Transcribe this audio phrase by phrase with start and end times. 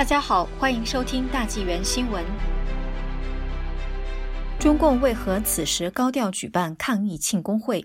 [0.00, 2.24] 大家好，欢迎收听大纪元新闻。
[4.58, 7.84] 中共为何此时高调举办抗疫庆功会？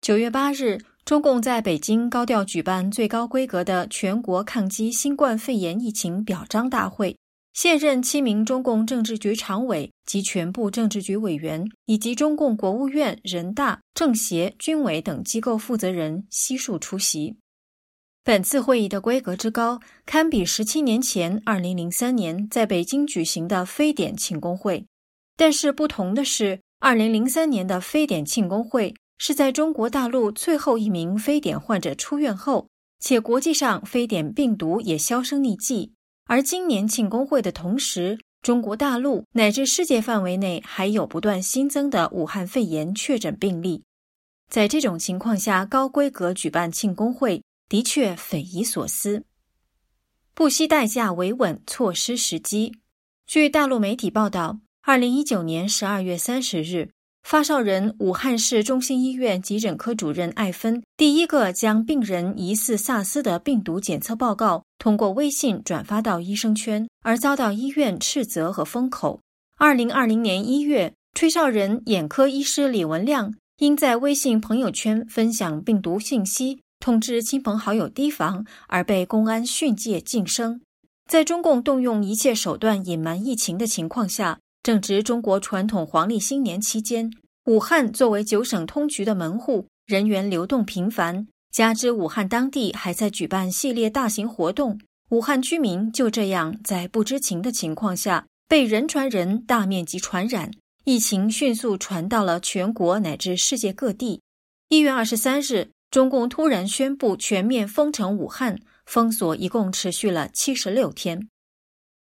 [0.00, 7.16] 九月八日，中共在北京高调举办最高规格的全国抗击新冠肺炎疫情表彰大会。
[7.52, 17.36] 现任七名中共政治局常委及全部政治局委员，以及中共国务院、人大、政协、军委等机构负责人悉数出席。
[18.26, 24.84] 本次会议的规格之高，堪比十七年前二零零三年在北京举行的非典庆功会。
[25.36, 32.66] 但是不同的是，二零零三年的非典庆功会是在中国大陆最后一名非典患者出院后，
[32.98, 35.92] 且国际上非典病毒也销声匿迹。
[36.24, 43.84] 而今年庆功会的同时，中国大陆乃至世界范围内还有不断新增的武汉肺炎确诊病例。
[44.50, 49.24] 在这种情况下，高规格举办庆功会的确匪夷所思。
[50.34, 52.78] 不惜代价维稳，错失时机。
[53.26, 56.90] 据大陆媒体报道，二零一九年十二月三十日。
[57.22, 69.20] 发烧人，武汉市中心医院急诊科主任艾芬第一个将病人疑似萨斯的病毒检测报告通过微信转发到医生圈，而遭到医院斥责和封口。
[69.58, 80.60] 二零二零年一月，吹哨人眼科医师李文亮因在微信朋友圈分享病毒信息，通知亲朋好友提防，而被公安训诫晋升。
[81.10, 84.38] 在中共动用一切手段隐瞒疫情的情况下。
[84.62, 87.08] 正值中国传统黄历新年期间，
[87.44, 94.80] 武汉作为九省通衢的门户，人员流动频繁，加之武汉当地还在举办系列大型活动，
[95.10, 100.50] 武汉居民就这样在不知情的情况下被人传人，大面积传染，
[100.84, 104.20] 疫情迅速传到了全国乃至世界各地。
[104.68, 111.28] 一月二十三日，中共突然宣布全面封城武汉，封锁一共持续了七十六天。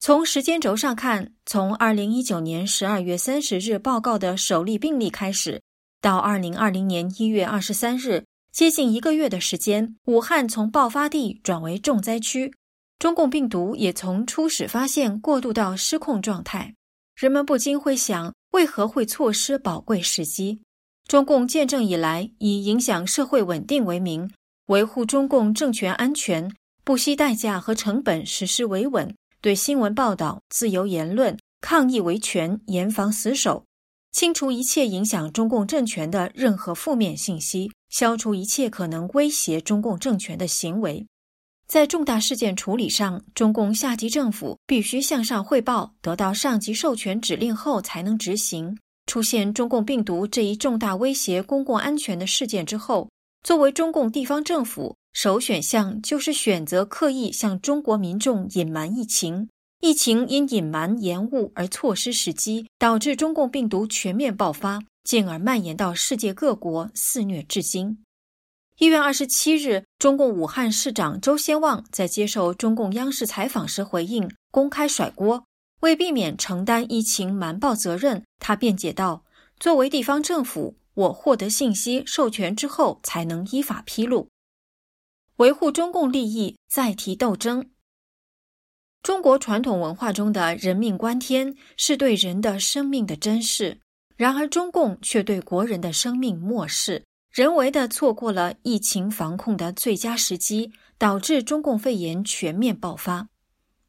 [0.00, 5.60] 从时间轴上看，从二零一九年十二月三十日报告的首例病例开始，
[6.00, 12.52] 到二零二零年一月二十三日，接近一个月的时间，武汉从爆发地转为重灾区，
[12.98, 16.74] 中共病毒也从初始发现过渡到失控状态。
[17.16, 20.60] 人们不禁会想，为何会错失宝贵时机？
[21.08, 24.30] 中共建政以来，以影响社会稳定为名，
[24.66, 26.54] 维护中共政权安全，
[26.84, 29.16] 不惜代价和成本实施维稳。
[29.40, 33.64] 对新闻报道、自由言论、抗议维权严防死守，
[34.12, 41.06] 清除一切影响中共政权的任何负面信息，消除一切可能威胁中共政权的行为。
[41.66, 48.76] 在重大事件处理上，中共下级政府必须向上汇报，得到上级授权指令后才能执行。
[49.08, 53.10] 出现中共病毒这一重大威胁公共安全的事件之后，
[53.42, 54.94] 作为中共地方政府。
[55.14, 59.48] 首选项就是选择刻意向中国民众隐瞒疫情，
[59.80, 67.98] 疫情因隐瞒延误而错失时机，导致中共病毒全面爆发，进而蔓延到世界各国，肆虐至今。
[68.78, 75.42] 一月二十七日，中共武汉市长周先旺在接受中共央视采访时回应，公开甩锅，
[75.80, 79.24] 为避免承担疫情瞒报责任，他辩解道
[79.60, 84.28] ：“作为地方政府，我获得信息授权之后，才能依法披露。”
[85.36, 87.70] 维护中共利益，再提斗争。
[89.02, 93.78] 中国传统文化中的人命关天是对人的生命的珍视，
[94.16, 103.28] 然而中共却对国人的生命漠视，人为的错过了疫情防控的最佳时机，导致中共肺炎全面爆发。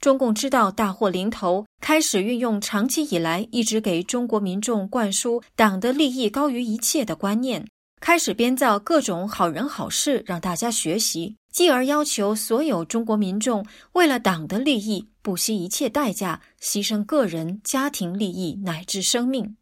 [0.00, 7.66] 中共知道大祸临头，开始运用长期以来一直给中国民众灌输党的利益高于一切的观念。
[8.00, 19.54] 开始编造各种好人好事让大家学习，继而要求所有中国民众为了党的利益不惜一切代价，牺牲个人、家庭利益乃至生命。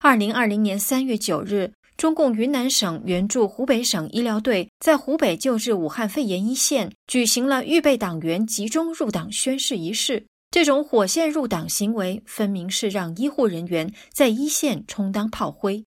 [0.00, 10.26] 二零二零年三月九日，中共云南省援助湖北省医疗队在湖北救治武汉肺炎一线举行了预备党员集中入党宣誓仪式。
[10.50, 15.84] 这种火线入党行为，分明是让医护人员在一线充当炮灰。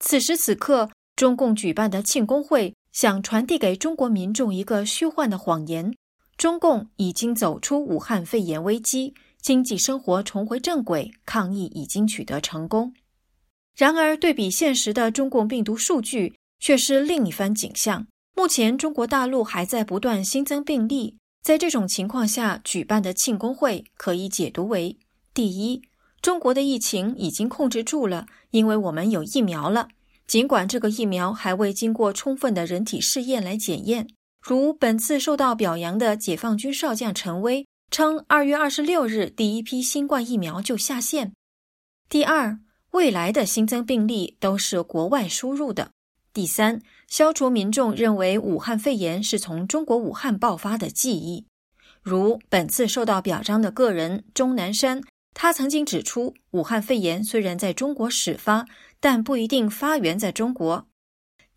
[0.00, 5.94] 此时此刻，中共举办的庆功会想传递给中国民众一个虚幻的谎言：
[6.36, 12.92] 中共已经走出武汉肺炎危机，经济生活重回正轨，抗疫已经取得成功。
[13.76, 18.06] 然而，对比现实的中共病毒数据，却是另一番景象。
[18.36, 24.96] 目前，中国大陆还在不断新增病例，在这种情况下举办的庆功会，可以解读为：
[25.32, 25.82] 第一，
[26.22, 29.88] 中国的疫情已经控制住了，因为我们有疫苗了。
[30.26, 34.08] 尽管这个疫苗还未经过充分的人体试验来检验，
[34.40, 41.32] 如本次受到表扬的解放军少将陈威称，二月二十六日第一批新冠疫苗就下线。
[42.08, 42.58] 第二，
[42.94, 45.90] 未来的新增病例都是国外输入的。
[46.32, 51.44] 第三，消除民众认为武汉肺炎是从中国武汉爆发的记忆。
[52.02, 55.02] 如本次受到表彰的个人钟南山，
[55.34, 58.64] 他曾经指出，武汉肺炎虽然在中国始发，
[59.00, 60.86] 但不一定发源在中国。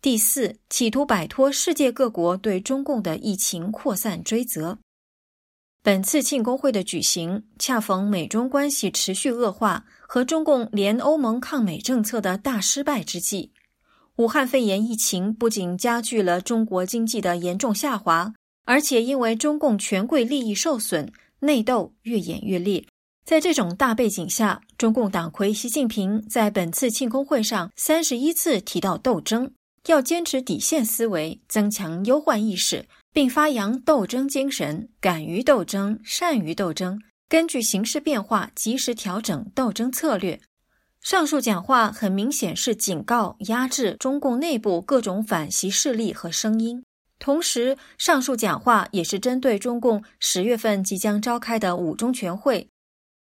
[0.02, 4.80] 第四，企图摆脱世界各国对中共的疫情扩散追责。
[5.88, 13.52] 本次庆功会的举行，恰逢美中关系持续恶化和中共联欧盟抗美政策的大失败之际。
[14.16, 18.34] 武汉肺炎疫情不仅加剧了中国经济的严重下滑，
[18.66, 22.84] 而且因为中共权贵利益受损，内斗越演越烈。
[23.24, 29.50] 在这种大背景下，中共党魁习近平在本次庆功会上三十一次提到斗争，
[29.86, 40.40] 要坚持底线思维，增强忧患意识，并发扬斗争精神，敢于斗争，善于斗争，根据形势变化及时调整斗争策略。
[41.00, 46.84] 上述讲话很明显是警告、压制中共内部各种反习势力和声音。
[47.18, 52.68] 同时，上述讲话也是针对中共十月份即将召开的五中全会。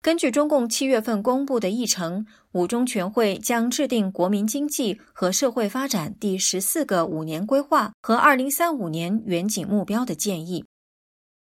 [0.03, 10.65] 根据中共七月份公布的议程，五中全会将制定国民经济和社会发展第十四个五年规划和二零三五年远景目标的建议。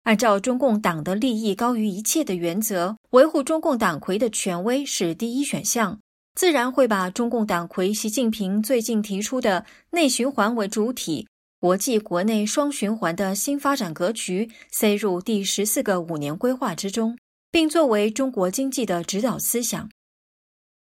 [0.02, 5.98] 按照中共党的利益高于一切的原则，维护中共党魁的权威是第一选项。
[6.34, 11.26] 自然会把中共党魁习近平最近提出的内循环为主体、
[11.58, 17.16] 国际国内双循环的新发展格局塞入第十四个五年规划之中，
[17.56, 19.88] 并作为中国经济的指导思想。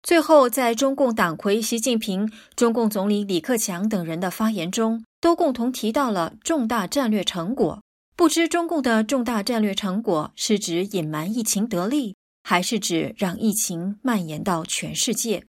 [0.03, 7.83] 最后，在中共党魁习近平、中共总理李克强等人的发言中，都共同提到了重大战略成果。
[8.17, 12.17] 不知中共的重大战略成果是指隐瞒疫情得利？
[12.43, 15.45] 还是指让疫情蔓延到全世界。